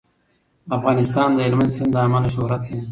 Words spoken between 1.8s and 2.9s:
له امله شهرت لري.